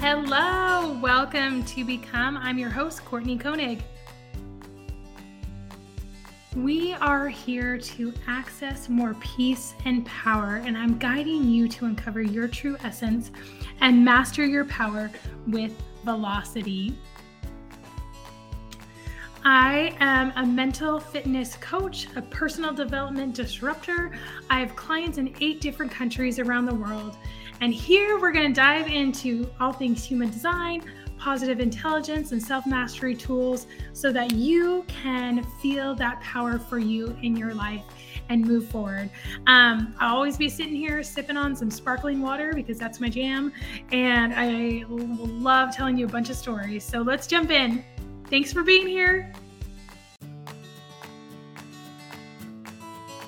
[0.00, 2.36] Hello, welcome to Become.
[2.36, 3.82] I'm your host, Courtney Koenig.
[6.54, 12.22] We are here to access more peace and power, and I'm guiding you to uncover
[12.22, 13.32] your true essence
[13.80, 15.10] and master your power
[15.48, 15.72] with
[16.04, 16.96] velocity.
[19.44, 24.12] I am a mental fitness coach, a personal development disruptor.
[24.48, 27.16] I have clients in eight different countries around the world.
[27.60, 30.82] And here we're going to dive into all things human design,
[31.18, 37.16] positive intelligence, and self mastery tools so that you can feel that power for you
[37.22, 37.82] in your life
[38.28, 39.10] and move forward.
[39.46, 43.52] Um, I'll always be sitting here sipping on some sparkling water because that's my jam.
[43.90, 46.84] And I love telling you a bunch of stories.
[46.84, 47.84] So let's jump in.
[48.28, 49.32] Thanks for being here.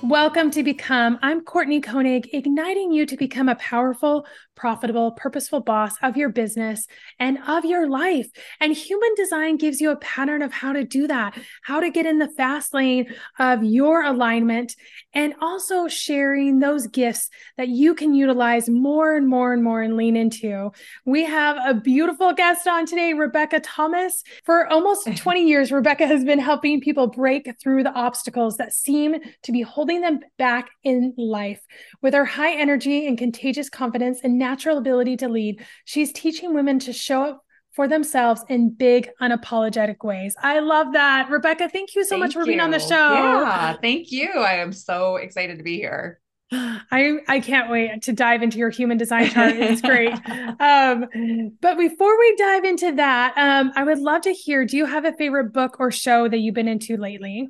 [0.03, 1.19] Welcome to Become.
[1.21, 4.27] I'm Courtney Koenig, igniting you to become a powerful,
[4.57, 6.87] profitable, purposeful boss of your business
[7.19, 8.27] and of your life.
[8.61, 12.07] And human design gives you a pattern of how to do that, how to get
[12.07, 14.75] in the fast lane of your alignment,
[15.13, 17.29] and also sharing those gifts
[17.59, 20.71] that you can utilize more and more and more and lean into.
[21.05, 24.23] We have a beautiful guest on today, Rebecca Thomas.
[24.45, 29.17] For almost 20 years, Rebecca has been helping people break through the obstacles that seem
[29.43, 31.61] to be holding holding them back in life.
[32.01, 36.79] With her high energy and contagious confidence and natural ability to lead, she's teaching women
[36.81, 40.35] to show up for themselves in big, unapologetic ways.
[40.41, 41.29] I love that.
[41.29, 42.47] Rebecca, thank you so thank much for you.
[42.47, 43.13] being on the show.
[43.15, 44.29] Yeah, thank you.
[44.29, 46.21] I am so excited to be here.
[46.53, 49.55] I I can't wait to dive into your human design chart.
[49.57, 50.13] It's great.
[50.61, 51.07] um,
[51.61, 54.65] but before we dive into that, um, I would love to hear.
[54.65, 57.49] Do you have a favorite book or show that you've been into lately?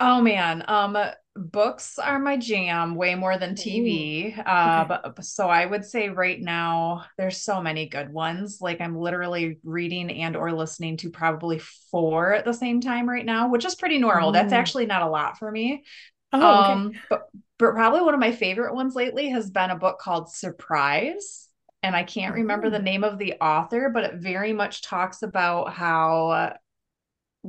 [0.00, 0.96] Oh man, um,
[1.38, 4.36] books are my jam way more than TV.
[4.36, 5.12] Ooh, uh, okay.
[5.14, 8.58] but so I would say right now there's so many good ones.
[8.60, 13.24] Like I'm literally reading and or listening to probably four at the same time right
[13.24, 14.30] now, which is pretty normal.
[14.30, 14.32] Ooh.
[14.32, 15.84] That's actually not a lot for me.
[16.32, 16.98] Oh, um, okay.
[17.08, 17.28] but
[17.58, 21.48] but probably one of my favorite ones lately has been a book called Surprise.
[21.82, 25.72] And I can't remember the name of the author, but it very much talks about
[25.72, 26.54] how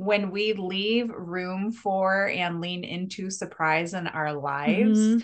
[0.00, 5.18] when we leave room for and lean into surprise in our lives, mm-hmm.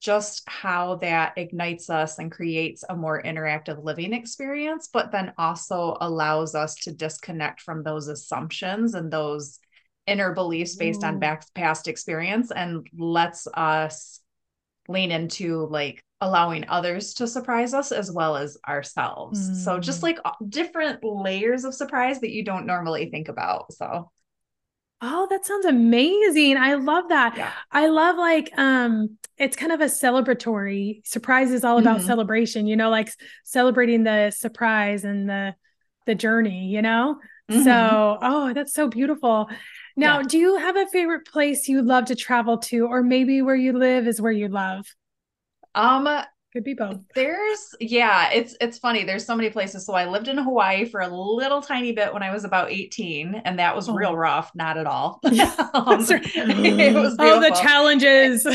[0.00, 5.96] just how that ignites us and creates a more interactive living experience, but then also
[6.00, 9.60] allows us to disconnect from those assumptions and those
[10.08, 11.06] inner beliefs based Ooh.
[11.06, 14.20] on back, past experience and lets us
[14.88, 19.50] lean into like allowing others to surprise us as well as ourselves.
[19.50, 19.54] Mm.
[19.54, 20.04] So just mm.
[20.04, 20.18] like
[20.48, 23.72] different layers of surprise that you don't normally think about.
[23.72, 24.10] So
[25.00, 26.56] Oh, that sounds amazing.
[26.56, 27.36] I love that.
[27.36, 27.52] Yeah.
[27.70, 32.06] I love like um it's kind of a celebratory surprise is all about mm-hmm.
[32.06, 33.12] celebration, you know, like
[33.44, 35.54] celebrating the surprise and the
[36.06, 37.20] the journey, you know?
[37.48, 37.62] Mm-hmm.
[37.62, 39.48] So, oh, that's so beautiful.
[39.96, 40.26] Now, yeah.
[40.28, 43.72] do you have a favorite place you love to travel to or maybe where you
[43.72, 44.84] live is where you love?
[45.74, 46.98] Um could be both.
[47.14, 49.04] There's yeah, it's it's funny.
[49.04, 49.84] There's so many places.
[49.84, 53.42] So I lived in Hawaii for a little tiny bit when I was about 18,
[53.44, 53.94] and that was oh.
[53.94, 55.20] real rough, not at all.
[55.24, 55.34] um,
[56.08, 58.46] it was oh the challenges.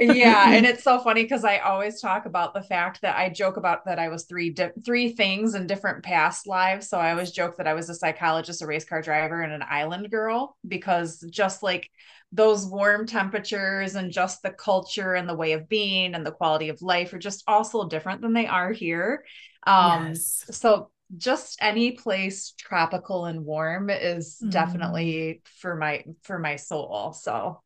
[0.00, 3.56] yeah, and it's so funny because I always talk about the fact that I joke
[3.56, 6.88] about that I was three di- three things in different past lives.
[6.88, 9.64] So I always joke that I was a psychologist, a race car driver, and an
[9.68, 11.90] island girl because just like
[12.32, 16.68] those warm temperatures and just the culture and the way of being and the quality
[16.68, 19.24] of life are just also different than they are here.
[19.66, 20.44] Um, yes.
[20.50, 24.50] So just any place tropical and warm is mm.
[24.50, 27.12] definitely for my for my soul.
[27.12, 27.60] So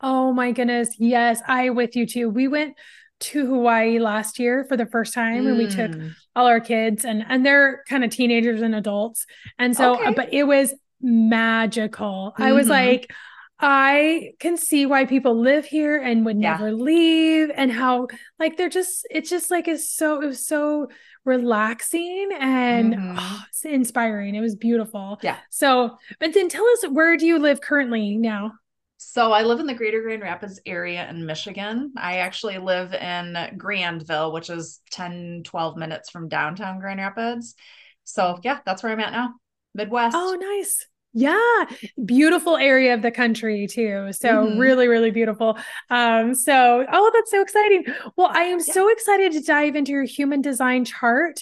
[0.00, 0.90] Oh my goodness.
[0.98, 2.30] Yes, I with you too.
[2.30, 2.76] We went
[3.20, 5.48] to Hawaii last year for the first time mm.
[5.48, 6.12] and we took mm.
[6.36, 9.26] all our kids and and they're kind of teenagers and adults.
[9.58, 10.14] And so okay.
[10.14, 12.32] but it was magical.
[12.32, 12.42] Mm-hmm.
[12.42, 12.70] I was mm-hmm.
[12.70, 13.12] like
[13.60, 16.52] I can see why people live here and would yeah.
[16.52, 18.06] never leave and how
[18.38, 20.88] like they're just it's just like it's so it was so
[21.24, 23.16] relaxing and mm-hmm.
[23.18, 24.34] oh, it's inspiring.
[24.34, 25.18] It was beautiful.
[25.22, 25.38] Yeah.
[25.50, 28.52] So, but then tell us where do you live currently now?
[28.96, 31.92] So I live in the greater Grand Rapids area in Michigan.
[31.96, 37.54] I actually live in Grandville, which is 10, 12 minutes from downtown Grand Rapids.
[38.02, 39.34] So yeah, that's where I'm at now.
[39.74, 40.16] Midwest.
[40.18, 40.86] Oh, nice.
[41.18, 41.64] Yeah,
[42.04, 44.12] beautiful area of the country too.
[44.12, 44.56] So mm-hmm.
[44.56, 45.58] really, really beautiful.
[45.90, 47.86] Um, so oh, that's so exciting.
[48.14, 48.72] Well, I am yeah.
[48.72, 51.40] so excited to dive into your human design chart.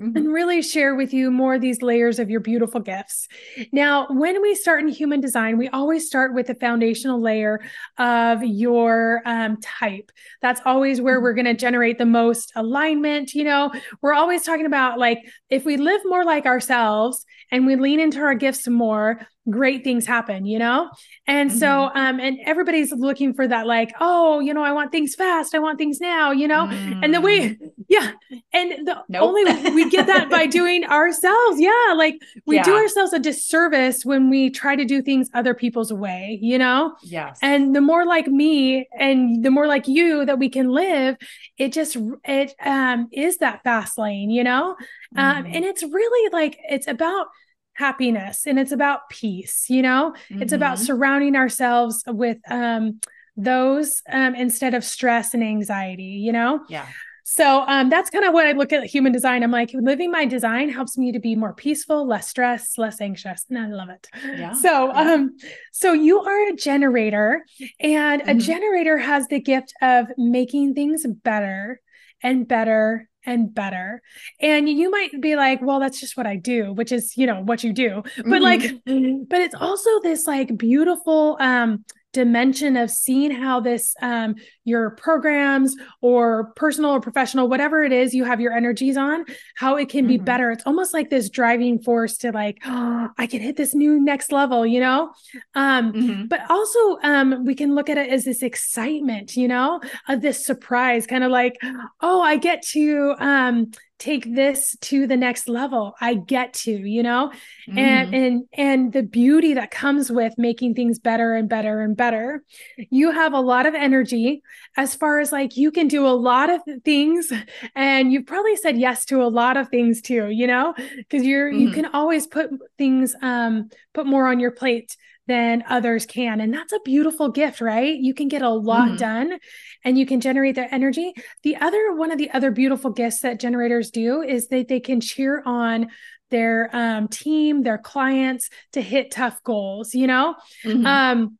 [0.00, 0.16] Mm-hmm.
[0.16, 3.28] and really share with you more of these layers of your beautiful gifts.
[3.72, 7.60] Now, when we start in human design, we always start with the foundational layer
[7.98, 10.10] of your um, type.
[10.42, 13.34] That's always where we're going to generate the most alignment.
[13.34, 15.18] You know, we're always talking about like
[15.50, 20.06] if we live more like ourselves and we lean into our gifts more, great things
[20.06, 20.90] happen, you know?
[21.26, 21.58] And mm-hmm.
[21.58, 25.54] so, um, and everybody's looking for that, like, oh, you know, I want things fast,
[25.54, 26.66] I want things now, you know?
[26.66, 27.04] Mm.
[27.04, 27.58] And the way, mm.
[27.88, 28.12] yeah.
[28.52, 29.22] And the nope.
[29.22, 31.60] only we get that by doing ourselves.
[31.60, 31.94] Yeah.
[31.96, 32.62] Like we yeah.
[32.62, 36.94] do ourselves a disservice when we try to do things other people's way, you know?
[37.02, 37.38] Yes.
[37.42, 41.16] And the more like me and the more like you that we can live,
[41.58, 44.76] it just, it um, is that fast lane, you know?
[45.16, 45.46] Um, mm-hmm.
[45.46, 47.26] Um, and it's really like, it's about,
[47.74, 50.42] happiness and it's about peace you know mm-hmm.
[50.42, 50.84] it's about mm-hmm.
[50.84, 53.00] surrounding ourselves with um
[53.36, 56.86] those um instead of stress and anxiety you know yeah
[57.24, 59.42] so um, that's kind of what I look at human design.
[59.42, 63.46] I'm like, living my design helps me to be more peaceful, less stressed, less anxious,
[63.48, 64.06] and I love it.
[64.22, 64.52] Yeah.
[64.52, 65.12] So, yeah.
[65.12, 65.36] um,
[65.72, 67.44] so you are a generator,
[67.80, 68.30] and mm-hmm.
[68.30, 71.80] a generator has the gift of making things better
[72.22, 74.02] and better and better.
[74.40, 77.40] And you might be like, well, that's just what I do, which is, you know,
[77.40, 78.02] what you do.
[78.16, 78.42] But mm-hmm.
[78.42, 81.84] like, but it's also this like beautiful um
[82.14, 88.14] dimension of seeing how this um, your programs or personal or professional whatever it is
[88.14, 89.24] you have your energies on
[89.56, 90.08] how it can mm-hmm.
[90.08, 93.74] be better it's almost like this driving force to like oh, i can hit this
[93.74, 95.12] new next level you know
[95.54, 96.26] um, mm-hmm.
[96.26, 100.44] but also um, we can look at it as this excitement you know of this
[100.44, 101.56] surprise kind of like
[102.00, 107.02] oh i get to um, take this to the next level i get to you
[107.02, 107.32] know
[107.68, 107.78] mm.
[107.78, 112.42] and and and the beauty that comes with making things better and better and better
[112.90, 114.42] you have a lot of energy
[114.76, 117.32] as far as like you can do a lot of things
[117.74, 121.50] and you've probably said yes to a lot of things too you know because you're
[121.50, 121.60] mm.
[121.60, 121.74] you mm-hmm.
[121.82, 124.96] can always put things um put more on your plate
[125.26, 126.40] than others can.
[126.40, 127.96] And that's a beautiful gift, right?
[127.96, 128.96] You can get a lot mm-hmm.
[128.96, 129.38] done
[129.84, 131.14] and you can generate that energy.
[131.42, 135.00] The other one of the other beautiful gifts that generators do is that they can
[135.00, 135.88] cheer on
[136.30, 140.34] their um, team, their clients to hit tough goals, you know?
[140.64, 140.86] Mm-hmm.
[140.86, 141.38] Um,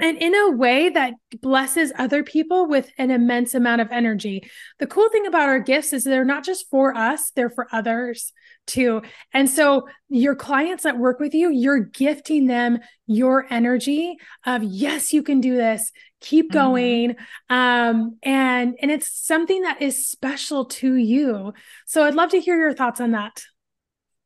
[0.00, 4.48] and in a way that blesses other people with an immense amount of energy.
[4.78, 8.32] The cool thing about our gifts is they're not just for us, they're for others
[8.66, 9.02] too.
[9.32, 15.12] And so your clients that work with you, you're gifting them your energy of yes,
[15.12, 15.92] you can do this.
[16.20, 16.58] Keep mm-hmm.
[16.58, 17.10] going.
[17.50, 17.54] Mm-hmm.
[17.54, 21.52] Um, and and it's something that is special to you.
[21.86, 23.42] So I'd love to hear your thoughts on that.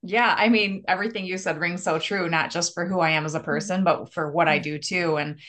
[0.02, 3.26] Yeah, I mean, everything you said rings so true, not just for who I am
[3.26, 3.44] as a mm-hmm.
[3.44, 5.16] person, but for what I do too.
[5.16, 5.40] And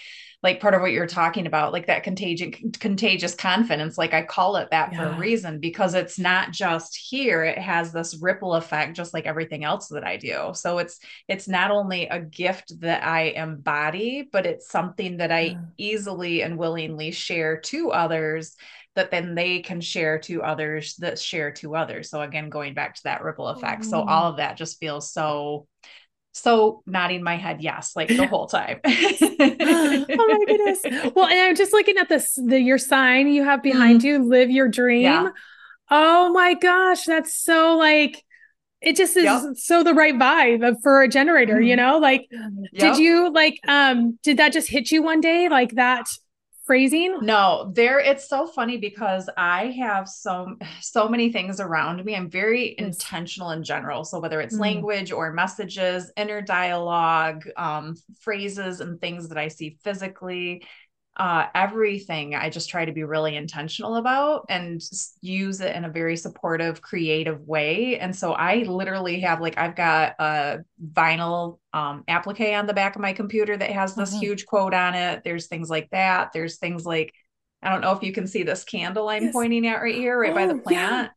[0.43, 4.55] like part of what you're talking about, like that contagion, contagious confidence, like I call
[4.55, 4.97] it that yeah.
[4.97, 9.27] for a reason because it's not just here, it has this ripple effect, just like
[9.27, 10.51] everything else that I do.
[10.53, 15.39] So it's it's not only a gift that I embody, but it's something that I
[15.41, 15.59] yeah.
[15.77, 18.55] easily and willingly share to others
[18.95, 22.09] that then they can share to others that share to others.
[22.09, 23.85] So again, going back to that ripple effect.
[23.85, 24.07] So oh.
[24.07, 25.67] all of that just feels so
[26.33, 31.55] so nodding my head yes like the whole time oh my goodness well and i'm
[31.55, 34.05] just looking at this the your sign you have behind mm.
[34.05, 35.29] you live your dream yeah.
[35.89, 38.23] oh my gosh that's so like
[38.81, 39.41] it just is yep.
[39.55, 41.67] so the right vibe for a generator mm.
[41.67, 42.95] you know like yep.
[42.95, 46.07] did you like um did that just hit you one day like that
[46.63, 47.19] phrasing?
[47.21, 52.15] No, there it's so funny because I have so so many things around me.
[52.15, 54.03] I'm very intentional in general.
[54.05, 54.61] So whether it's mm.
[54.61, 60.63] language or messages, inner dialogue, um, phrases and things that I see physically,
[61.17, 64.81] uh, everything I just try to be really intentional about and
[65.21, 67.99] use it in a very supportive, creative way.
[67.99, 70.59] And so I literally have like I've got a
[70.93, 74.19] vinyl um, applique on the back of my computer that has this mm-hmm.
[74.19, 75.21] huge quote on it.
[75.23, 76.31] There's things like that.
[76.33, 77.13] There's things like
[77.61, 79.33] I don't know if you can see this candle I'm yes.
[79.33, 81.11] pointing at right here, right oh, by the oh, plant.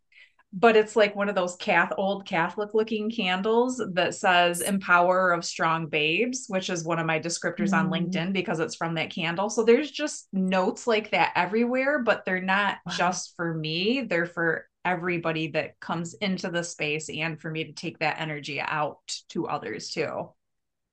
[0.57, 5.45] But it's like one of those cath old Catholic looking candles that says empower of
[5.45, 7.79] strong babes, which is one of my descriptors mm.
[7.79, 9.51] on LinkedIn because it's from that candle.
[9.51, 12.93] So there's just notes like that everywhere, but they're not wow.
[12.97, 17.73] just for me, they're for everybody that comes into the space and for me to
[17.73, 20.29] take that energy out to others too.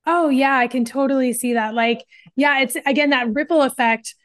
[0.08, 1.76] Oh yeah, I can totally see that.
[1.76, 4.16] Like, yeah, it's again that ripple effect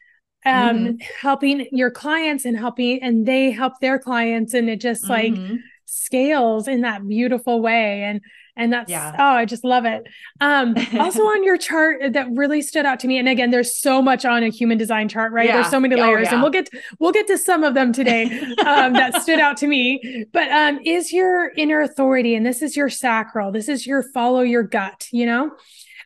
[0.47, 0.97] um mm-hmm.
[1.21, 5.57] helping your clients and helping and they help their clients and it just like mm-hmm.
[5.85, 8.21] scales in that beautiful way and
[8.57, 9.15] and that's yeah.
[9.19, 10.07] oh i just love it
[10.41, 14.01] um also on your chart that really stood out to me and again there's so
[14.01, 15.57] much on a human design chart right yeah.
[15.57, 16.35] there's so many oh, layers oh, yeah.
[16.35, 18.25] and we'll get we'll get to some of them today
[18.65, 22.77] um that stood out to me but um is your inner authority and this is
[22.77, 25.51] your sacral this is your follow your gut you know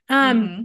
[0.09, 0.63] um mm-hmm.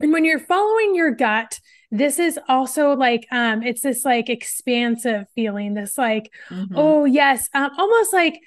[0.00, 5.24] and when you're following your gut this is also like um it's this like expansive
[5.34, 6.74] feeling this like mm-hmm.
[6.76, 8.38] oh yes um, almost like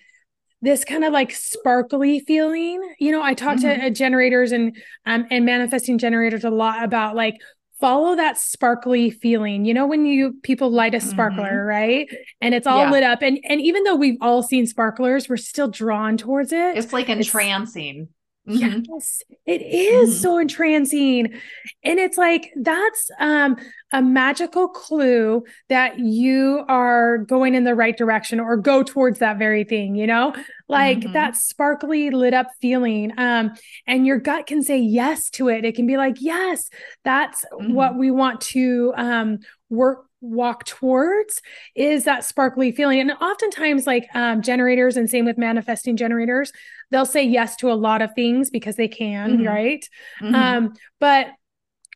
[0.61, 2.81] this kind of like sparkly feeling.
[2.99, 3.81] You know, I talk mm-hmm.
[3.81, 7.35] to uh, generators and um, and manifesting generators a lot about like
[7.79, 9.65] follow that sparkly feeling.
[9.65, 11.67] You know, when you people light a sparkler, mm-hmm.
[11.67, 12.09] right?
[12.39, 12.91] And it's all yeah.
[12.91, 13.21] lit up.
[13.21, 16.77] And and even though we've all seen sparklers, we're still drawn towards it.
[16.77, 18.09] It's like entrancing.
[18.47, 18.81] Mm-hmm.
[18.89, 20.19] Yes, it is mm-hmm.
[20.19, 21.39] so entrancing.
[21.83, 23.55] And it's like that's um,
[23.91, 29.37] a magical clue that you are going in the right direction or go towards that
[29.37, 30.33] very thing, you know,
[30.67, 31.13] like mm-hmm.
[31.13, 33.13] that sparkly lit up feeling.
[33.17, 33.51] Um,
[33.85, 35.63] and your gut can say yes to it.
[35.63, 36.69] It can be like, yes,
[37.03, 37.99] that's what mm-hmm.
[37.99, 41.41] we want to um, work walk towards
[41.75, 42.99] is that sparkly feeling.
[42.99, 46.51] And oftentimes like um, generators and same with manifesting generators
[46.91, 49.47] they'll say yes to a lot of things because they can mm-hmm.
[49.47, 49.85] right?
[50.21, 50.35] Mm-hmm.
[50.35, 51.27] um, but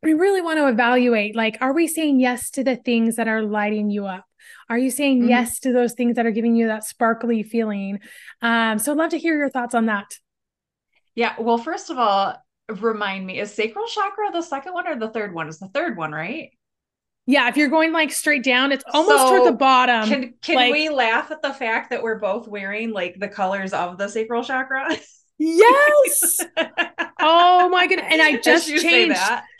[0.01, 3.43] we really want to evaluate like are we saying yes to the things that are
[3.43, 4.25] lighting you up?
[4.69, 5.29] Are you saying mm-hmm.
[5.29, 7.99] yes to those things that are giving you that sparkly feeling?
[8.41, 10.17] Um, so i'd love to hear your thoughts on that.
[11.13, 12.35] Yeah well first of all
[12.67, 15.47] remind me is sacral chakra the second one or the third one?
[15.47, 16.49] Is the third one right
[17.27, 20.07] yeah, if you're going like straight down, it's almost so toward the bottom.
[20.07, 23.73] Can can like, we laugh at the fact that we're both wearing like the colors
[23.73, 24.95] of the sacral chakra?
[25.37, 26.39] Yes.
[27.19, 28.07] oh my goodness.
[28.11, 29.19] And I just changed.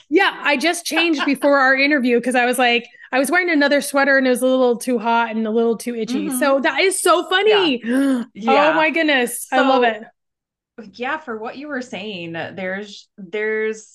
[0.09, 3.81] Yeah, I just changed before our interview because I was like, I was wearing another
[3.81, 6.27] sweater and it was a little too hot and a little too itchy.
[6.27, 6.37] Mm-hmm.
[6.37, 7.81] So that is so funny.
[7.83, 8.23] Yeah.
[8.33, 8.71] yeah.
[8.71, 9.47] Oh my goodness.
[9.49, 10.03] So, I love it.
[10.93, 13.94] Yeah, for what you were saying, there's there's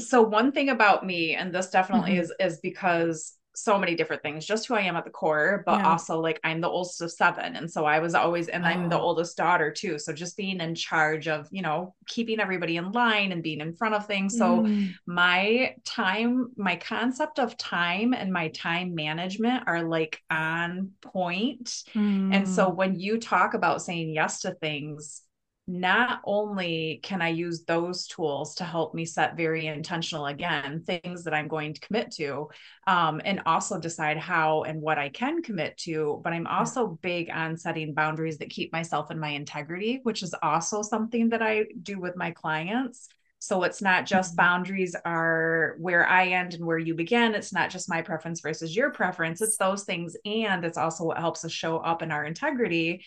[0.00, 2.22] so one thing about me and this definitely mm-hmm.
[2.22, 5.78] is is because so many different things just who i am at the core but
[5.78, 5.90] yeah.
[5.90, 8.68] also like i'm the oldest of seven and so i was always and oh.
[8.68, 9.02] i'm the oh.
[9.02, 13.30] oldest daughter too so just being in charge of you know keeping everybody in line
[13.30, 14.90] and being in front of things so mm.
[15.06, 22.34] my time my concept of time and my time management are like on point mm.
[22.34, 22.74] and so mm.
[22.74, 25.20] when you talk about saying yes to things
[25.68, 31.22] not only can I use those tools to help me set very intentional again things
[31.24, 32.48] that I'm going to commit to,
[32.86, 37.30] um, and also decide how and what I can commit to, but I'm also big
[37.30, 41.66] on setting boundaries that keep myself in my integrity, which is also something that I
[41.82, 43.08] do with my clients.
[43.38, 44.36] So it's not just mm-hmm.
[44.36, 47.34] boundaries are where I end and where you begin.
[47.34, 49.40] It's not just my preference versus your preference.
[49.40, 50.16] It's those things.
[50.24, 53.04] And it's also what helps us show up in our integrity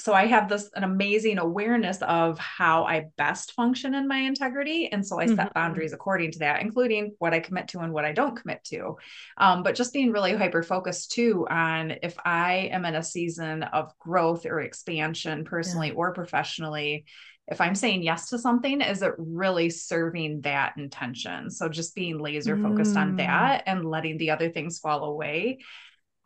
[0.00, 4.90] so i have this an amazing awareness of how i best function in my integrity
[4.90, 5.48] and so i set mm-hmm.
[5.54, 8.96] boundaries according to that including what i commit to and what i don't commit to
[9.36, 13.62] um, but just being really hyper focused too on if i am in a season
[13.62, 15.94] of growth or expansion personally yeah.
[15.94, 17.04] or professionally
[17.48, 22.18] if i'm saying yes to something is it really serving that intention so just being
[22.18, 23.00] laser focused mm.
[23.00, 25.58] on that and letting the other things fall away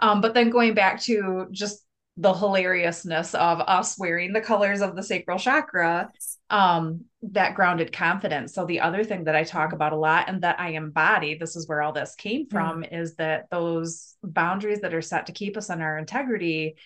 [0.00, 1.84] um, but then going back to just
[2.16, 6.10] the hilariousness of us wearing the colors of the sacral chakra
[6.50, 8.54] um that grounded confidence.
[8.54, 11.56] So the other thing that i talk about a lot and that i embody this
[11.56, 13.02] is where all this came from mm.
[13.02, 16.76] is that those boundaries that are set to keep us in our integrity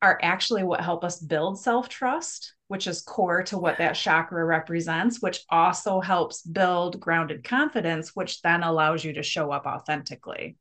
[0.00, 5.20] are actually what help us build self-trust which is core to what that chakra represents
[5.20, 10.56] which also helps build grounded confidence which then allows you to show up authentically.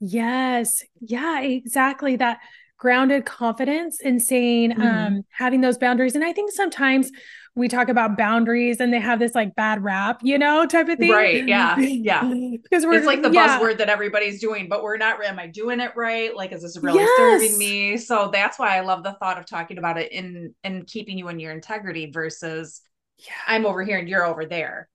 [0.00, 0.82] Yes.
[1.00, 2.16] Yeah exactly.
[2.16, 2.38] That
[2.84, 4.82] grounded confidence in saying mm-hmm.
[4.82, 7.10] um having those boundaries and i think sometimes
[7.56, 10.98] we talk about boundaries and they have this like bad rap, you know, type of
[10.98, 11.12] thing.
[11.12, 11.46] Right.
[11.46, 11.78] Yeah.
[11.78, 12.22] Yeah.
[12.62, 13.60] because we're it's like the yeah.
[13.60, 16.34] buzzword that everybody's doing, but we're not, am I doing it right?
[16.34, 17.16] Like, is this really yes.
[17.16, 17.96] serving me?
[17.96, 21.28] So that's why I love the thought of talking about it in, in keeping you
[21.28, 22.82] in your integrity versus
[23.18, 23.32] yeah.
[23.46, 24.88] I'm over here and you're over there.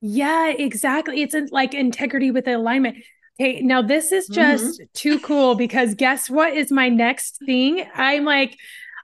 [0.00, 1.20] Yeah, exactly.
[1.20, 2.98] It's like integrity with alignment.
[3.40, 4.84] Hey, now this is just mm-hmm.
[4.92, 7.88] too cool because guess what is my next thing?
[7.94, 8.54] I'm like,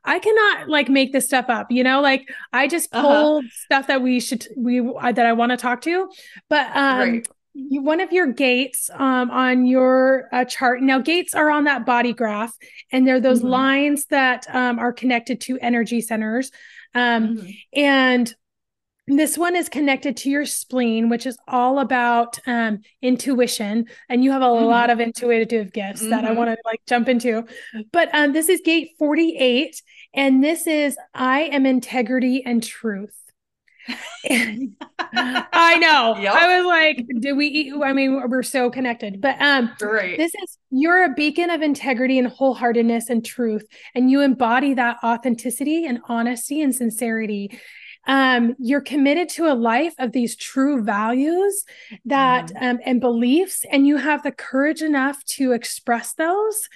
[0.05, 3.49] I cannot like make this stuff up, you know, like I just pulled uh-huh.
[3.65, 6.11] stuff that we should we that I want to talk to.
[6.51, 7.29] But um right.
[7.55, 10.83] you, one of your gates um on your uh, chart.
[10.83, 12.53] Now gates are on that body graph
[12.93, 13.49] and they're those mm-hmm.
[13.49, 16.51] lines that um are connected to energy centers.
[16.95, 17.51] Um mm-hmm.
[17.73, 18.35] and
[19.09, 23.87] this one is connected to your spleen, which is all about um, intuition.
[24.09, 24.65] And you have a mm-hmm.
[24.65, 26.11] lot of intuitive gifts mm-hmm.
[26.11, 26.39] that I mm-hmm.
[26.39, 27.45] want to like jump into.
[27.93, 29.81] But um, this is gate 48.
[30.15, 33.15] And this is I am integrity and truth.
[34.29, 36.17] I know.
[36.27, 36.35] Yep.
[36.35, 37.75] I was like, did we eat?
[37.85, 39.21] I mean, we're so connected.
[39.21, 40.17] But um right.
[40.17, 43.65] this is you're a beacon of integrity and wholeheartedness and truth.
[43.95, 47.57] And you embody that authenticity and honesty and sincerity.
[48.07, 51.65] Um, you're committed to a life of these true values
[52.05, 52.71] that mm.
[52.71, 56.69] um, and beliefs, and you have the courage enough to express those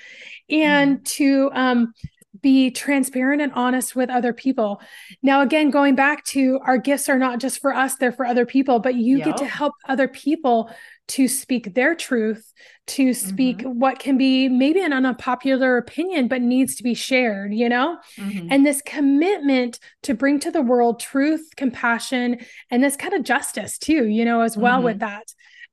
[0.48, 1.04] and mm.
[1.04, 1.94] to um
[2.42, 4.80] be transparent and honest with other people.
[5.22, 8.46] Now, again, going back to our gifts are not just for us, they're for other
[8.46, 9.26] people, but you yep.
[9.26, 10.70] get to help other people
[11.10, 12.52] to speak their truth,
[12.86, 13.80] to speak mm-hmm.
[13.80, 17.98] what can be maybe an unpopular opinion, but needs to be shared, you know?
[18.16, 18.48] Mm-hmm.
[18.50, 22.38] And this commitment to bring to the world truth, compassion,
[22.70, 24.84] and this kind of justice too, you know, as well mm-hmm.
[24.84, 25.26] with that.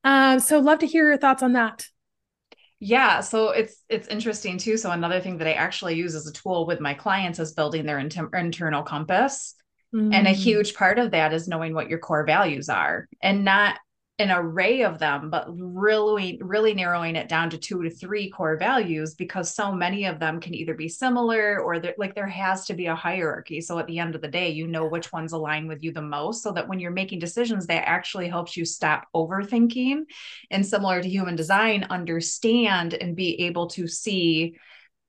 [0.04, 1.86] Um, so, love to hear your thoughts on that.
[2.80, 4.78] Yeah, so it's it's interesting too.
[4.78, 7.86] So another thing that I actually use as a tool with my clients is building
[7.86, 9.56] their inter- internal compass.
[9.94, 10.36] And a mm.
[10.36, 13.80] huge part of that is knowing what your core values are and not
[14.20, 18.58] an array of them, but really, really narrowing it down to two to three core
[18.58, 22.74] values because so many of them can either be similar or like there has to
[22.74, 23.62] be a hierarchy.
[23.62, 26.02] So at the end of the day, you know which ones align with you the
[26.02, 30.06] most so that when you're making decisions, that actually helps you stop overthinking
[30.50, 34.56] and similar to human design, understand and be able to see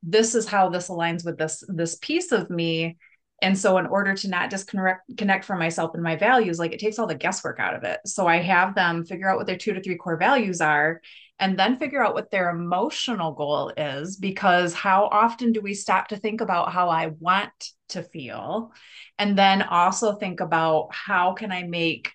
[0.03, 2.99] this is how this aligns with this this piece of me
[3.41, 6.81] and so, in order to not disconnect connect from myself and my values, like it
[6.81, 8.01] takes all the guesswork out of it.
[8.07, 11.01] So, I have them figure out what their two to three core values are
[11.39, 14.17] and then figure out what their emotional goal is.
[14.17, 17.53] Because how often do we stop to think about how I want
[17.91, 18.73] to feel?
[19.19, 22.13] And then also think about how can I make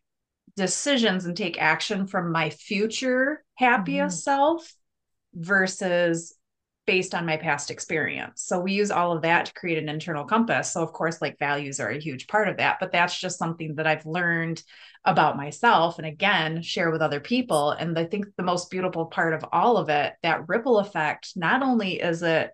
[0.56, 4.32] decisions and take action from my future happiest mm-hmm.
[4.32, 4.74] self
[5.34, 6.36] versus
[6.86, 8.44] based on my past experience.
[8.44, 10.74] So we use all of that to create an internal compass.
[10.74, 13.76] So of course like values are a huge part of that, but that's just something
[13.76, 14.62] that I've learned
[15.06, 19.34] about myself and again share with other people and I think the most beautiful part
[19.34, 22.52] of all of it that ripple effect not only is it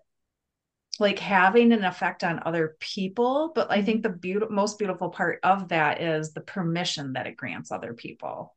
[0.98, 4.12] like having an effect on other people but I think mm-hmm.
[4.12, 8.56] the beautiful most beautiful part of that is the permission that it grants other people.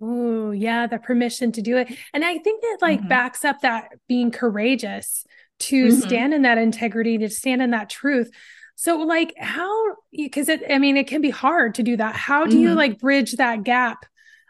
[0.00, 1.88] Oh, yeah, the permission to do it.
[2.12, 3.08] And I think it like mm-hmm.
[3.08, 5.24] backs up that being courageous
[5.60, 6.00] to mm-hmm.
[6.00, 8.30] stand in that integrity, to stand in that truth.
[8.74, 12.14] So, like, how, because it, I mean, it can be hard to do that.
[12.14, 12.62] How do mm-hmm.
[12.62, 14.04] you like bridge that gap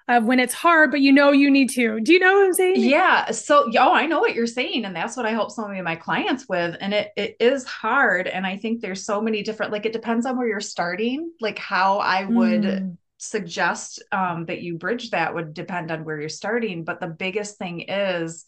[0.08, 2.00] of when it's hard, but you know you need to?
[2.00, 2.80] Do you know what I'm saying?
[2.80, 3.30] Yeah.
[3.30, 4.84] So, oh, I know what you're saying.
[4.84, 6.76] And that's what I help some of my clients with.
[6.80, 8.26] And it, it is hard.
[8.26, 11.58] And I think there's so many different, like, it depends on where you're starting, like,
[11.58, 12.62] how I would.
[12.62, 16.84] Mm suggest um, that you bridge that would depend on where you're starting.
[16.84, 18.44] But the biggest thing is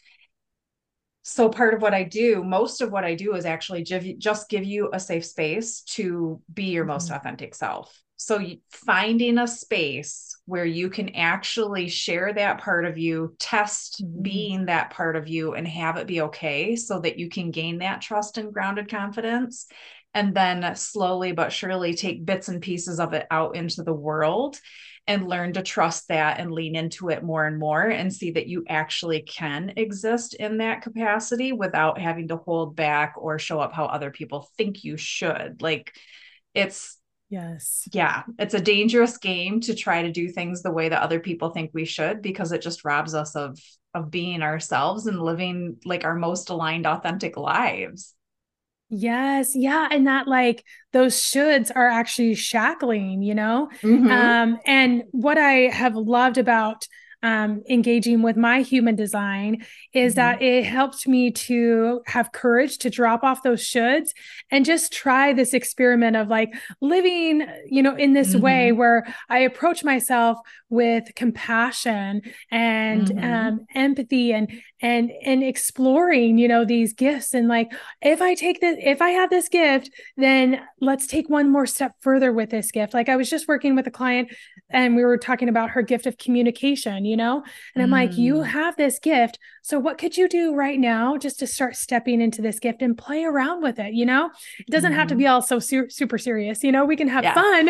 [1.22, 4.48] so part of what I do, most of what I do is actually give, just
[4.48, 6.92] give you a safe space to be your mm-hmm.
[6.92, 8.02] most authentic self.
[8.16, 14.22] So finding a space where you can actually share that part of you, test mm-hmm.
[14.22, 17.78] being that part of you and have it be okay so that you can gain
[17.78, 19.66] that trust and grounded confidence
[20.14, 24.58] and then slowly but surely take bits and pieces of it out into the world
[25.06, 28.46] and learn to trust that and lean into it more and more and see that
[28.46, 33.72] you actually can exist in that capacity without having to hold back or show up
[33.72, 35.62] how other people think you should.
[35.62, 35.96] Like
[36.54, 36.98] it's
[37.30, 37.86] Yes.
[37.92, 38.22] Yeah.
[38.38, 41.70] It's a dangerous game to try to do things the way that other people think
[41.74, 43.58] we should because it just robs us of
[43.94, 48.14] of being ourselves and living like our most aligned authentic lives.
[48.90, 53.68] Yes, yeah, and that like those shoulds are actually shackling, you know.
[53.82, 54.10] Mm-hmm.
[54.10, 56.86] Um, and what I have loved about
[57.22, 60.20] um, engaging with my human design is mm-hmm.
[60.20, 64.10] that it helped me to have courage to drop off those shoulds
[64.50, 68.42] and just try this experiment of like living, you know, in this mm-hmm.
[68.42, 73.24] way where I approach myself with compassion and mm-hmm.
[73.24, 78.60] um, empathy and and and exploring you know these gifts and like if i take
[78.60, 82.70] this if i have this gift then let's take one more step further with this
[82.70, 84.32] gift like i was just working with a client
[84.70, 87.42] and we were talking about her gift of communication you know
[87.74, 87.92] and i'm mm.
[87.92, 88.46] like you mm.
[88.46, 92.40] have this gift so what could you do right now just to start stepping into
[92.40, 94.96] this gift and play around with it you know it doesn't mm.
[94.96, 95.34] have to be mm-hmm.
[95.34, 97.34] all so su- super serious you know we can have yeah.
[97.34, 97.68] fun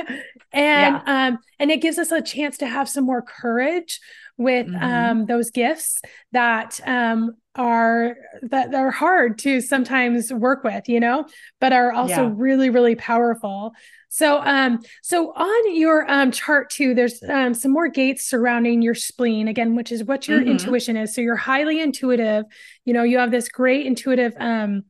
[0.53, 1.29] and yeah.
[1.29, 3.99] um and it gives us a chance to have some more courage
[4.39, 4.83] with mm-hmm.
[4.83, 6.01] um, those gifts
[6.33, 11.27] that um, are that are hard to sometimes work with, you know,
[11.61, 12.33] but are also yeah.
[12.35, 13.73] really really powerful.
[14.11, 18.95] So um so on your um chart too, there's um some more gates surrounding your
[18.95, 20.51] spleen again, which is what your mm-hmm.
[20.51, 21.15] intuition is.
[21.15, 22.45] So you're highly intuitive.
[22.85, 24.85] You know, you have this great intuitive um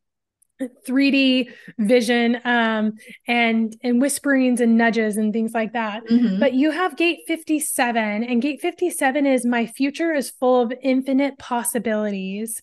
[0.60, 2.94] 3D vision um,
[3.26, 6.04] and and whisperings and nudges and things like that.
[6.06, 6.40] Mm-hmm.
[6.40, 11.38] But you have gate 57 and gate 57 is my future is full of infinite
[11.38, 12.62] possibilities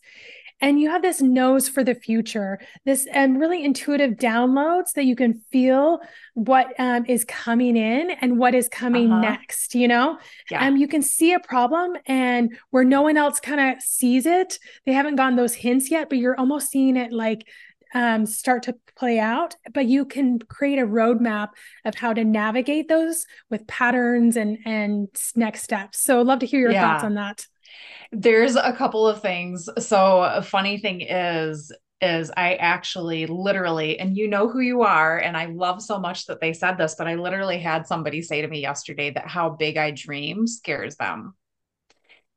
[0.62, 5.16] and you have this nose for the future this um, really intuitive downloads that you
[5.16, 6.00] can feel
[6.34, 9.22] what um, is coming in and what is coming uh-huh.
[9.22, 10.18] next you know
[10.50, 10.66] yeah.
[10.66, 14.60] um, you can see a problem and where no one else kind of sees it
[14.86, 17.46] they haven't gotten those hints yet but you're almost seeing it like
[17.96, 21.50] um, start to play out, but you can create a roadmap
[21.86, 26.04] of how to navigate those with patterns and and next steps.
[26.04, 26.94] So, I'd love to hear your yeah.
[26.94, 27.48] thoughts on that.
[28.12, 29.68] There's a couple of things.
[29.80, 35.18] So a funny thing is is I actually literally, and you know who you are,
[35.18, 38.42] and I love so much that they said this, but I literally had somebody say
[38.42, 41.34] to me yesterday that how big I dream scares them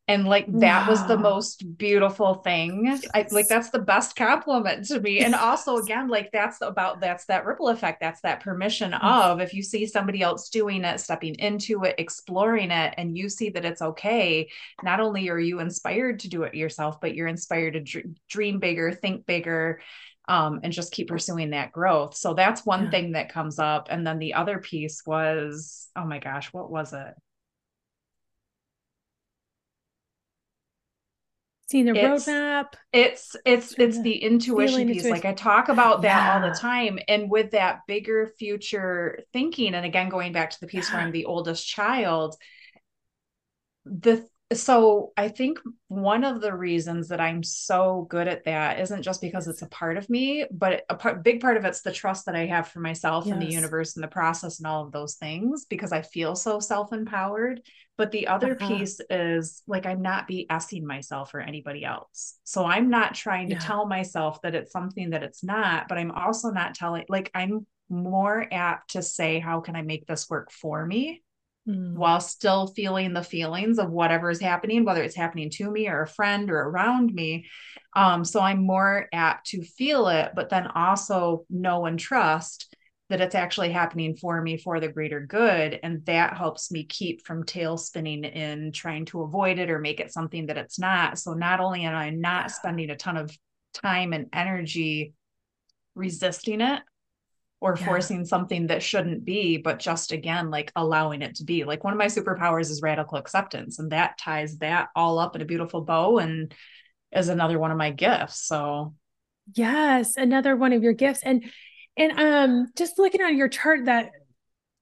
[0.09, 0.91] and like that wow.
[0.91, 3.05] was the most beautiful thing yes.
[3.15, 7.27] I, like that's the best compliment to me and also again like that's about that's
[7.27, 9.01] that ripple effect that's that permission yes.
[9.03, 13.29] of if you see somebody else doing it stepping into it exploring it and you
[13.29, 14.49] see that it's okay
[14.83, 18.59] not only are you inspired to do it yourself but you're inspired to dr- dream
[18.59, 19.81] bigger think bigger
[20.27, 22.91] um, and just keep pursuing that growth so that's one yeah.
[22.91, 26.93] thing that comes up and then the other piece was oh my gosh what was
[26.93, 27.15] it
[31.71, 36.25] seeing the it's, roadmap it's it's it's the intuition piece like i talk about that
[36.25, 36.35] yeah.
[36.35, 40.67] all the time and with that bigger future thinking and again going back to the
[40.67, 40.97] piece yeah.
[40.97, 42.35] where i'm the oldest child
[43.85, 45.59] the so i think
[45.89, 49.69] one of the reasons that i'm so good at that isn't just because it's a
[49.69, 52.69] part of me but a part, big part of it's the trust that i have
[52.69, 53.35] for myself yes.
[53.35, 56.61] and the universe and the process and all of those things because i feel so
[56.61, 57.61] self-empowered
[57.99, 58.69] but the other uh-huh.
[58.69, 63.55] piece is like i'm not BSing myself or anybody else so i'm not trying to
[63.55, 63.61] yeah.
[63.61, 67.67] tell myself that it's something that it's not but i'm also not telling like i'm
[67.91, 71.23] more apt to say how can i make this work for me
[71.69, 71.95] mm.
[71.95, 76.03] while still feeling the feelings of whatever is happening, whether it's happening to me or
[76.03, 77.47] a friend or around me.
[77.95, 82.75] Um, so I'm more apt to feel it, but then also know and trust
[83.09, 85.81] that it's actually happening for me for the greater good.
[85.83, 90.01] And that helps me keep from tail spinning in trying to avoid it or make
[90.01, 91.19] it something that it's not.
[91.19, 93.35] So not only am I not spending a ton of
[93.73, 95.15] time and energy
[95.95, 96.83] resisting it,
[97.61, 97.87] or yeah.
[97.87, 101.65] forcing something that shouldn't be, but just again, like allowing it to be.
[101.65, 105.43] Like one of my superpowers is radical acceptance, and that ties that all up in
[105.43, 106.55] a beautiful bow and
[107.13, 108.47] is another one of my gifts.
[108.47, 108.95] So,
[109.55, 111.21] yes, another one of your gifts.
[111.23, 111.51] And
[111.97, 114.13] and um just looking at your chart that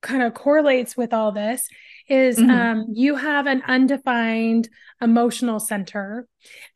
[0.02, 1.66] kind of correlates with all this
[2.08, 2.50] is mm-hmm.
[2.50, 4.68] um, you have an undefined
[5.00, 6.26] emotional center.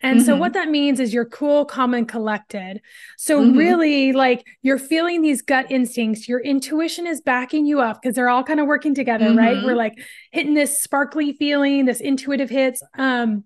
[0.03, 0.27] And mm-hmm.
[0.27, 2.81] so, what that means is you're cool, calm, and collected.
[3.17, 3.57] So, mm-hmm.
[3.57, 8.29] really, like you're feeling these gut instincts, your intuition is backing you up because they're
[8.29, 9.57] all kind of working together, right?
[9.57, 9.77] We're mm-hmm.
[9.77, 9.99] like
[10.33, 12.83] hitting this sparkly feeling, this intuitive hits.
[12.99, 13.45] Um,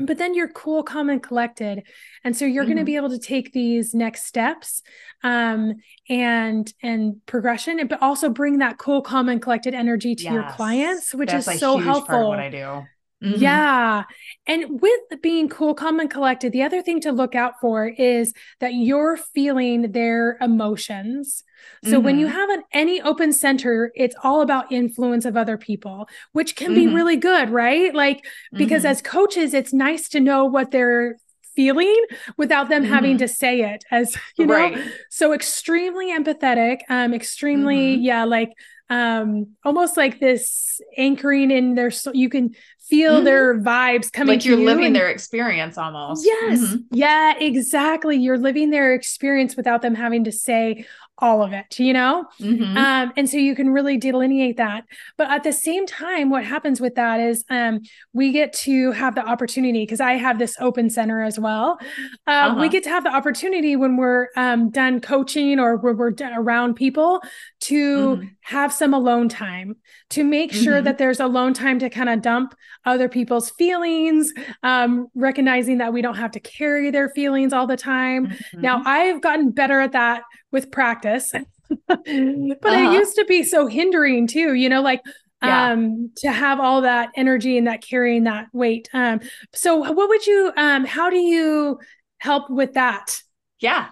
[0.00, 1.82] but then you're cool calm and collected
[2.24, 2.72] and so you're mm-hmm.
[2.72, 4.82] going to be able to take these next steps
[5.22, 5.74] um,
[6.08, 10.32] and and progression but also bring that cool calm and collected energy to yes.
[10.32, 12.82] your clients which That's is so helpful what i do
[13.22, 13.42] Mm-hmm.
[13.42, 14.04] Yeah.
[14.46, 18.32] And with being cool, calm, and collected, the other thing to look out for is
[18.60, 21.42] that you're feeling their emotions.
[21.84, 22.04] So mm-hmm.
[22.04, 22.36] when you mm-hmm.
[22.36, 26.88] have an any open center, it's all about influence of other people, which can mm-hmm.
[26.90, 27.92] be really good, right?
[27.92, 28.92] Like because mm-hmm.
[28.92, 31.16] as coaches, it's nice to know what they're
[31.56, 32.04] feeling
[32.36, 33.18] without them having mm-hmm.
[33.18, 34.78] to say it as you know right.
[35.10, 38.52] so extremely empathetic um extremely yeah like
[38.90, 42.54] um almost like this anchoring in their so you can
[42.88, 43.24] feel mm-hmm.
[43.24, 46.76] their vibes coming like you're you living and, their experience almost yes mm-hmm.
[46.92, 50.86] yeah exactly you're living their experience without them having to say
[51.20, 52.24] all of it, you know?
[52.40, 52.76] Mm-hmm.
[52.76, 54.84] Um, and so you can really delineate that.
[55.16, 57.80] But at the same time, what happens with that is um,
[58.12, 61.78] we get to have the opportunity, because I have this open center as well.
[62.26, 62.60] Uh, uh-huh.
[62.60, 66.74] We get to have the opportunity when we're um, done coaching or when we're around
[66.74, 67.20] people
[67.60, 68.26] to mm-hmm.
[68.42, 69.76] have some alone time,
[70.10, 70.84] to make sure mm-hmm.
[70.84, 72.54] that there's alone time to kind of dump
[72.84, 77.76] other people's feelings, um, recognizing that we don't have to carry their feelings all the
[77.76, 78.34] time.
[78.54, 78.88] Now, mm-hmm.
[78.88, 81.30] I've gotten better at that with practice.
[81.86, 82.56] but uh-huh.
[82.70, 85.02] it used to be so hindering too, you know, like
[85.42, 85.72] yeah.
[85.72, 88.88] um to have all that energy and that carrying that weight.
[88.92, 89.20] Um
[89.54, 91.78] so what would you um how do you
[92.18, 93.20] help with that?
[93.60, 93.88] Yeah.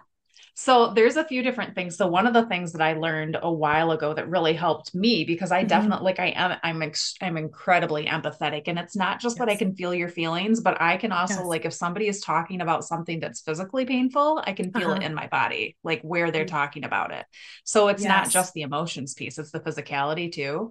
[0.58, 1.98] So there's a few different things.
[1.98, 5.22] So one of the things that I learned a while ago that really helped me
[5.24, 5.68] because I mm-hmm.
[5.68, 9.40] definitely like I am I'm ex- I'm incredibly empathetic and it's not just yes.
[9.40, 11.44] that I can feel your feelings, but I can also yes.
[11.44, 15.02] like if somebody is talking about something that's physically painful, I can feel uh-huh.
[15.02, 16.56] it in my body, like where they're mm-hmm.
[16.56, 17.26] talking about it.
[17.64, 18.08] So it's yes.
[18.08, 20.70] not just the emotions piece, it's the physicality too.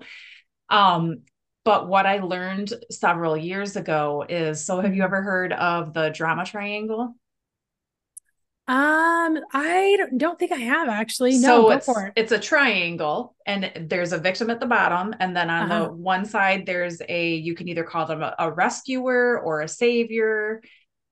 [0.67, 1.21] Um
[1.63, 5.13] but what I learned several years ago is so have you mm-hmm.
[5.13, 7.15] ever heard of the drama triangle?
[8.67, 11.37] Um, I don't think I have actually.
[11.37, 12.13] No, so it's, it.
[12.15, 15.13] it's a triangle and there's a victim at the bottom.
[15.19, 15.83] And then on uh-huh.
[15.83, 19.67] the one side, there's a, you can either call them a, a rescuer or a
[19.67, 20.63] savior,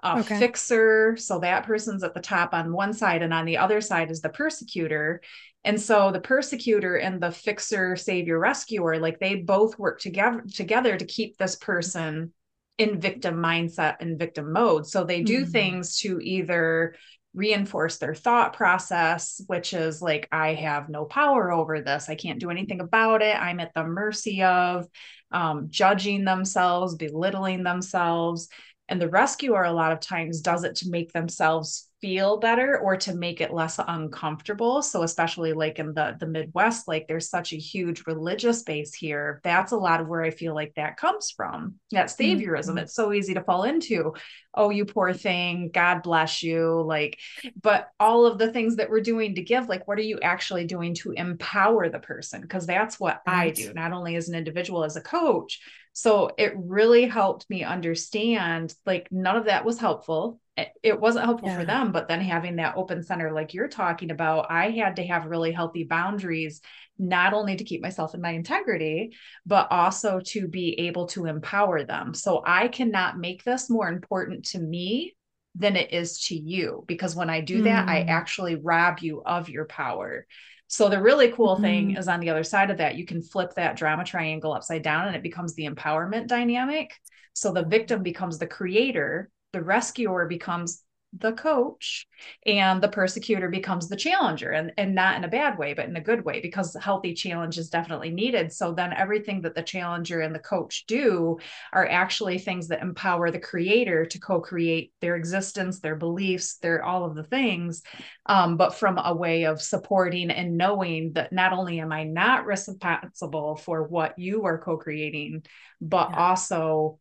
[0.01, 0.39] a okay.
[0.39, 1.15] fixer.
[1.17, 4.21] So that person's at the top on one side and on the other side is
[4.21, 5.21] the persecutor.
[5.63, 10.97] And so the persecutor and the fixer, savior, rescuer, like they both work together together
[10.97, 12.33] to keep this person
[12.77, 14.87] in victim mindset and victim mode.
[14.87, 15.51] So they do mm-hmm.
[15.51, 16.95] things to either
[17.33, 22.09] reinforce their thought process, which is like, I have no power over this.
[22.09, 23.35] I can't do anything about it.
[23.35, 24.87] I'm at the mercy of
[25.31, 28.49] um, judging themselves, belittling themselves.
[28.87, 32.97] And the rescuer, a lot of times, does it to make themselves feel better or
[32.97, 37.53] to make it less uncomfortable so especially like in the the midwest like there's such
[37.53, 41.31] a huge religious base here that's a lot of where i feel like that comes
[41.31, 42.79] from that saviorism mm-hmm.
[42.79, 44.13] it's so easy to fall into
[44.55, 47.19] oh you poor thing god bless you like
[47.61, 50.65] but all of the things that we're doing to give like what are you actually
[50.65, 53.47] doing to empower the person because that's what right.
[53.47, 55.59] i do not only as an individual as a coach
[55.93, 60.39] so it really helped me understand like none of that was helpful
[60.83, 61.59] it wasn't helpful yeah.
[61.59, 65.03] for them but then having that open center like you're talking about i had to
[65.03, 66.61] have really healthy boundaries
[66.99, 69.13] not only to keep myself in my integrity
[69.45, 74.45] but also to be able to empower them so i cannot make this more important
[74.45, 75.15] to me
[75.55, 78.09] than it is to you because when i do that i mm.
[78.09, 80.25] actually rob you of your power
[80.67, 81.63] so the really cool mm-hmm.
[81.63, 84.83] thing is on the other side of that you can flip that drama triangle upside
[84.83, 86.93] down and it becomes the empowerment dynamic
[87.33, 90.82] so the victim becomes the creator the rescuer becomes
[91.19, 92.07] the coach
[92.45, 95.95] and the persecutor becomes the challenger and, and not in a bad way but in
[95.95, 100.21] a good way because healthy challenge is definitely needed so then everything that the challenger
[100.21, 101.37] and the coach do
[101.71, 107.05] are actually things that empower the creator to co-create their existence their beliefs their all
[107.05, 107.83] of the things
[108.25, 112.45] um, but from a way of supporting and knowing that not only am i not
[112.45, 115.43] responsible for what you are co-creating
[115.79, 116.17] but yeah.
[116.17, 116.99] also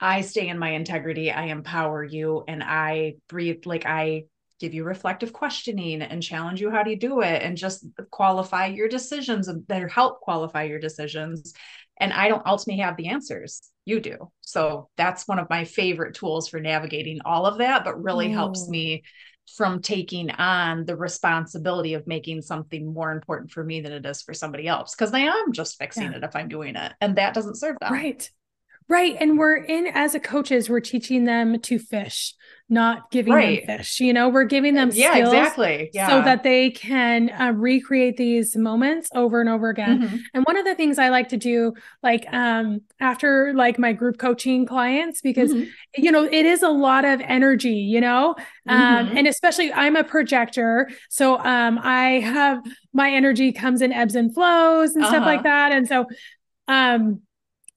[0.00, 4.24] I stay in my integrity, I empower you, and I breathe like I
[4.62, 8.66] give you reflective questioning and challenge you how do you do it and just qualify
[8.66, 11.52] your decisions and better help qualify your decisions.
[11.98, 13.68] And i don't ultimately have the answers.
[13.84, 14.30] You do.
[14.40, 18.36] So that's one of my favorite tools for navigating all of that but really Ooh.
[18.36, 18.70] helps oh.
[18.70, 19.02] me
[19.56, 24.22] from taking on the responsibility of making something more important for me than it is
[24.22, 26.18] for somebody else because i am just fixing yeah.
[26.18, 27.92] it if i'm doing it and that doesn't serve them.
[27.92, 28.30] Right
[28.92, 29.16] Right.
[29.18, 32.34] And we're in as a coaches, we're teaching them to fish,
[32.68, 33.66] not giving right.
[33.66, 34.00] them fish.
[34.00, 35.88] You know, we're giving them yeah, exactly.
[35.94, 36.08] Yeah.
[36.08, 40.02] so that they can uh, recreate these moments over and over again.
[40.02, 40.16] Mm-hmm.
[40.34, 44.18] And one of the things I like to do, like um, after like my group
[44.18, 45.70] coaching clients, because mm-hmm.
[45.96, 48.34] you know it is a lot of energy, you know,
[48.68, 49.16] um, mm-hmm.
[49.16, 54.34] and especially I'm a projector, so um, I have my energy comes in ebbs and
[54.34, 55.14] flows and uh-huh.
[55.14, 55.48] stuff like uh-huh.
[55.48, 56.04] that, and so
[56.68, 57.22] um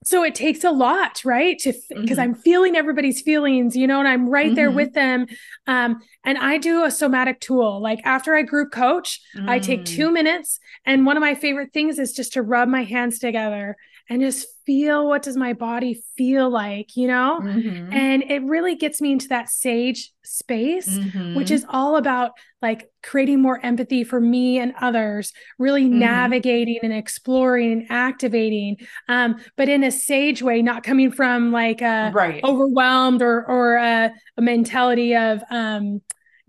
[0.06, 2.20] so it takes a lot right to because mm-hmm.
[2.20, 4.54] i'm feeling everybody's feelings you know and i'm right mm-hmm.
[4.54, 5.26] there with them
[5.66, 9.48] um, and i do a somatic tool like after i group coach mm.
[9.48, 9.86] i take mm.
[9.86, 13.76] two minutes and one of my favorite things is just to rub my hands together
[14.08, 17.92] and just feel what does my body feel like you know mm-hmm.
[17.92, 21.36] and it really gets me into that sage space mm-hmm.
[21.36, 26.00] which is all about like creating more empathy for me and others really mm-hmm.
[26.00, 28.76] navigating and exploring and activating
[29.08, 32.42] um, but in a sage way not coming from like a right.
[32.42, 36.00] overwhelmed or or a, a mentality of um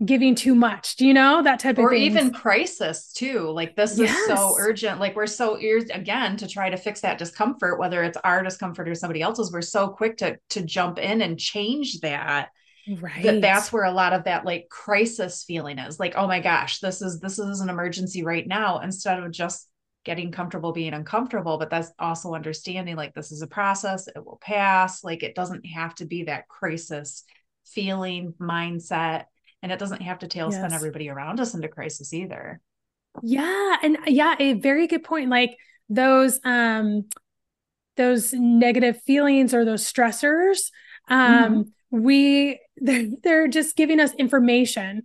[0.04, 1.42] giving too much do you know?
[1.42, 4.16] That type of or even crisis too like this yes.
[4.16, 8.02] is so urgent like we're so ears again to try to fix that discomfort whether
[8.02, 12.00] it's our discomfort or somebody else's we're so quick to to jump in and change
[12.00, 12.50] that
[13.00, 13.22] right.
[13.22, 16.78] that that's where a lot of that like crisis feeling is like oh my gosh
[16.78, 19.68] this is this is an emergency right now instead of just
[20.04, 24.38] getting comfortable being uncomfortable but that's also understanding like this is a process it will
[24.40, 27.24] pass like it doesn't have to be that crisis
[27.66, 29.24] feeling mindset
[29.62, 30.72] and it doesn't have to tailspin yes.
[30.72, 32.60] everybody around us into crisis either
[33.22, 35.56] yeah and yeah a very good point like
[35.88, 37.04] those um
[37.96, 40.70] those negative feelings or those stressors
[41.08, 42.02] um mm-hmm.
[42.02, 45.02] we they're, they're just giving us information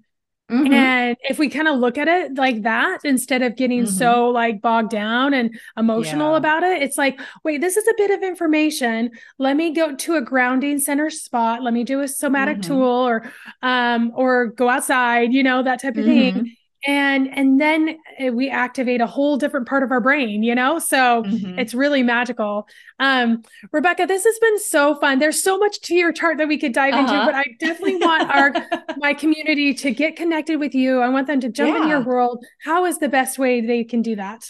[0.52, 0.74] Mm-hmm.
[0.74, 3.96] And if we kind of look at it like that, instead of getting mm-hmm.
[3.96, 6.38] so like bogged down and emotional yeah.
[6.38, 9.12] about it, it's like, wait, this is a bit of information.
[9.40, 11.64] Let me go to a grounding center spot.
[11.64, 12.74] Let me do a somatic mm-hmm.
[12.74, 16.48] tool or, um, or go outside, you know, that type of thing mm-hmm
[16.86, 20.80] and and then eh, we activate a whole different part of our brain you know
[20.80, 21.58] so mm-hmm.
[21.58, 22.68] it's really magical
[23.00, 23.42] um
[23.72, 26.74] rebecca this has been so fun there's so much to your chart that we could
[26.74, 27.02] dive uh-huh.
[27.02, 28.54] into but i definitely want our
[28.98, 31.84] my community to get connected with you i want them to jump yeah.
[31.84, 34.46] in your world how is the best way they can do that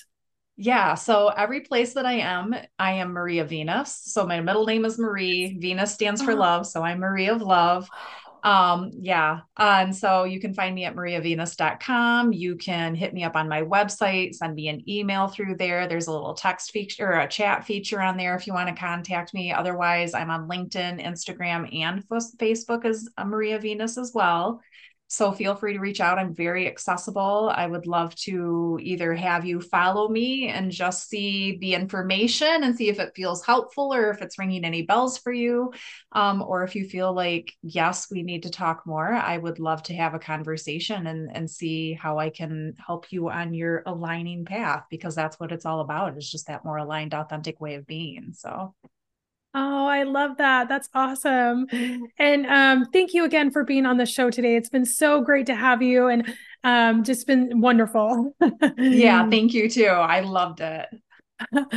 [0.56, 0.94] yeah.
[0.94, 4.00] So every place that I am, I am Maria Venus.
[4.06, 5.58] So my middle name is Marie.
[5.60, 6.36] Venus stands for oh.
[6.36, 6.68] love.
[6.68, 7.90] So I'm Marie of Love.
[8.44, 9.40] Um, yeah.
[9.58, 12.34] Uh, and so you can find me at mariavenus.com.
[12.34, 15.88] You can hit me up on my website, send me an email through there.
[15.88, 18.76] There's a little text feature or a chat feature on there if you want to
[18.76, 19.54] contact me.
[19.54, 24.62] Otherwise, I'm on LinkedIn, Instagram, and Facebook as Maria Venus as well.
[25.14, 26.18] So feel free to reach out.
[26.18, 27.52] I'm very accessible.
[27.54, 32.76] I would love to either have you follow me and just see the information and
[32.76, 35.72] see if it feels helpful or if it's ringing any bells for you.
[36.14, 39.84] Um, or if you feel like, yes, we need to talk more, I would love
[39.84, 44.46] to have a conversation and, and see how I can help you on your aligning
[44.46, 46.18] path because that's what it's all about.
[46.18, 48.34] It's just that more aligned, authentic way of being.
[48.34, 48.74] So
[49.56, 50.68] Oh, I love that.
[50.68, 51.68] That's awesome.
[52.18, 54.56] And um, thank you again for being on the show today.
[54.56, 58.36] It's been so great to have you and um, just been wonderful.
[58.78, 59.86] yeah, thank you too.
[59.86, 60.88] I loved it.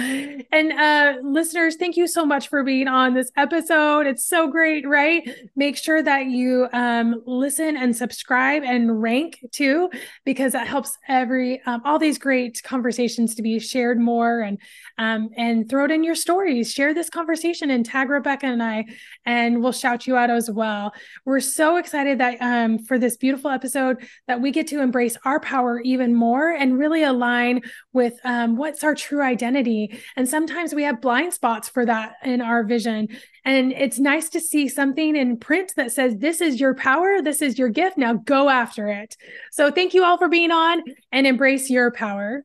[0.52, 4.06] and uh listeners thank you so much for being on this episode.
[4.06, 5.28] It's so great right?
[5.56, 9.90] Make sure that you um listen and subscribe and rank too
[10.24, 14.58] because that helps every um, all these great conversations to be shared more and
[14.98, 16.72] um and throw it in your stories.
[16.72, 18.84] Share this conversation and tag rebecca and i
[19.24, 20.92] and we'll shout you out as well.
[21.24, 25.40] We're so excited that um for this beautiful episode that we get to embrace our
[25.40, 29.98] power even more and really align with um what's our true identity identity.
[30.16, 33.08] And sometimes we have blind spots for that in our vision.
[33.44, 37.42] And it's nice to see something in print that says, This is your power, this
[37.42, 37.98] is your gift.
[37.98, 39.16] Now go after it.
[39.52, 42.44] So thank you all for being on and embrace your power.